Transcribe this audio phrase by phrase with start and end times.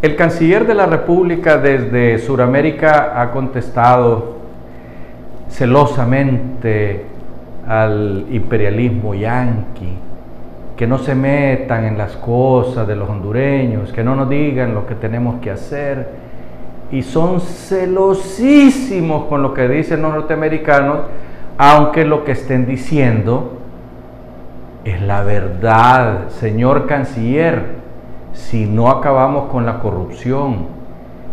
[0.00, 4.36] El canciller de la República desde Sudamérica ha contestado
[5.48, 7.04] celosamente
[7.66, 9.96] al imperialismo yanqui,
[10.76, 14.86] que no se metan en las cosas de los hondureños, que no nos digan lo
[14.86, 16.06] que tenemos que hacer.
[16.92, 20.98] Y son celosísimos con lo que dicen los norteamericanos,
[21.58, 23.58] aunque lo que estén diciendo
[24.84, 27.77] es la verdad, señor canciller
[28.38, 30.66] si no acabamos con la corrupción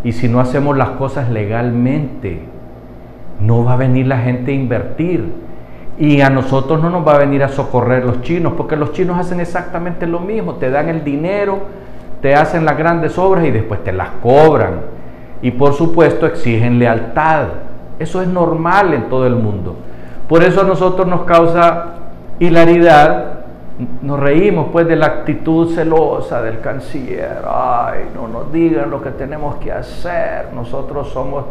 [0.03, 2.41] y si no hacemos las cosas legalmente,
[3.39, 5.31] no va a venir la gente a invertir.
[5.97, 9.17] Y a nosotros no nos va a venir a socorrer los chinos, porque los chinos
[9.17, 11.59] hacen exactamente lo mismo, te dan el dinero,
[12.21, 14.81] te hacen las grandes obras y después te las cobran.
[15.41, 17.47] Y por supuesto exigen lealtad.
[17.99, 19.75] Eso es normal en todo el mundo.
[20.27, 21.93] Por eso a nosotros nos causa
[22.39, 23.34] hilaridad
[24.01, 27.39] nos reímos pues de la actitud celosa del canciller.
[27.47, 30.47] Ay, no nos digan lo que tenemos que hacer.
[30.53, 31.45] Nosotros somos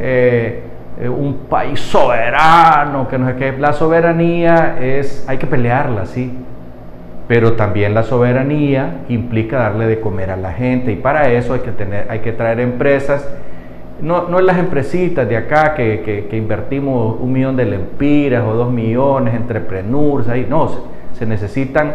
[0.00, 0.62] eh,
[0.98, 3.58] eh, un país soberano, que no sé.
[3.58, 6.32] La soberanía es, hay que pelearla, sí.
[7.28, 11.60] Pero también la soberanía implica darle de comer a la gente y para eso hay
[11.60, 13.28] que, tener, hay que traer empresas.
[14.00, 18.54] No, no en las empresitas de acá que, que, invertimos un millón de lempiras o
[18.54, 20.68] dos millones, entrepreneurs, ahí, no,
[21.14, 21.94] se necesitan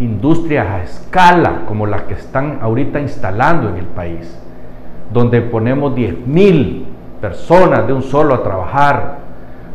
[0.00, 4.38] industrias a escala como las que están ahorita instalando en el país,
[5.12, 6.84] donde ponemos 10.000
[7.20, 9.18] personas de un solo a trabajar,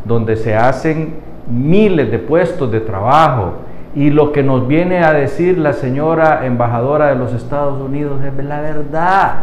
[0.06, 1.16] donde se hacen
[1.48, 3.54] miles de puestos de trabajo.
[3.96, 8.44] Y lo que nos viene a decir la señora embajadora de los Estados Unidos es
[8.44, 9.36] la verdad.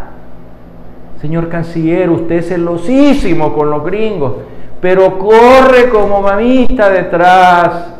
[1.20, 4.32] Señor canciller, usted es celosísimo con los gringos,
[4.80, 7.99] pero corre como mamita detrás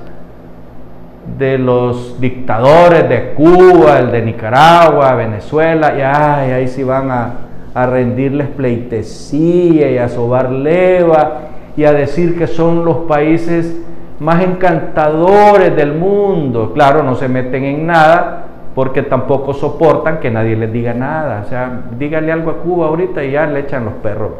[1.41, 7.33] de los dictadores de Cuba, el de Nicaragua, Venezuela, y ay, ahí sí van a,
[7.75, 11.41] a rendirles pleitesía y a sobar leva
[11.79, 13.75] y a decir que son los países
[14.19, 16.73] más encantadores del mundo.
[16.75, 21.43] Claro, no se meten en nada porque tampoco soportan que nadie les diga nada.
[21.47, 24.33] O sea, dígale algo a Cuba ahorita y ya le echan los perros.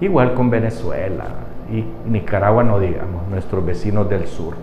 [0.00, 1.26] Igual con Venezuela
[1.72, 4.54] y Nicaragua, no digamos, nuestros vecinos del sur.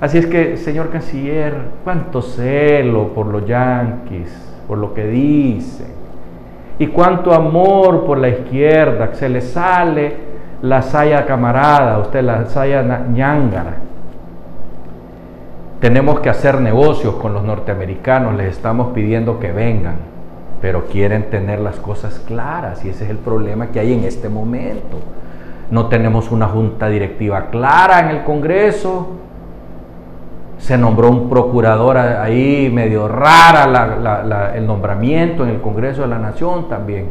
[0.00, 4.30] Así es que, señor canciller, cuánto celo por los yanquis,
[4.68, 5.88] por lo que dicen,
[6.78, 10.14] y cuánto amor por la izquierda, que se le sale
[10.62, 13.74] la saya camarada, usted la saya ñangara.
[15.80, 19.96] Tenemos que hacer negocios con los norteamericanos, les estamos pidiendo que vengan,
[20.60, 24.28] pero quieren tener las cosas claras y ese es el problema que hay en este
[24.28, 24.98] momento.
[25.70, 29.08] No tenemos una junta directiva clara en el Congreso,
[30.58, 36.68] se nombró un procurador ahí medio rara el nombramiento en el Congreso de la Nación
[36.68, 37.06] también.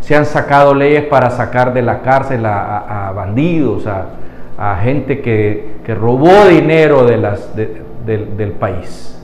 [0.00, 6.46] Se han sacado leyes para sacar de la cárcel a, bandidos, a, gente que, robó
[6.48, 9.20] dinero del país,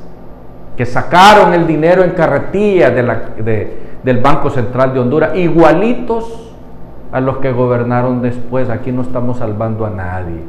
[0.77, 6.53] que sacaron el dinero en carretillas del Banco Central de Honduras, igualitos
[7.11, 8.69] a los que gobernaron después.
[8.71, 10.41] Aquí no estamos salvando a nadie,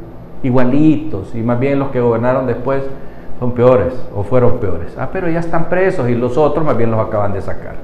[0.42, 2.82] igualitos, y más bien los que gobernaron después
[3.40, 4.94] son peores o fueron peores.
[4.98, 7.74] Ah, pero ya están presos y los otros más bien los acaban de sacar.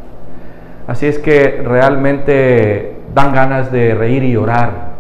[0.87, 4.91] Así es que realmente dan ganas de reír y llorar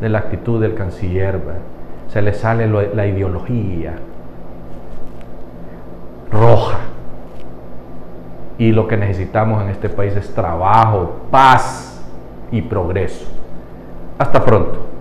[0.00, 1.40] de la actitud del canciller.
[2.08, 3.94] Se le sale la ideología
[6.32, 6.78] roja.
[8.58, 12.04] Y lo que necesitamos en este país es trabajo, paz
[12.50, 13.26] y progreso.
[14.18, 14.91] Hasta pronto.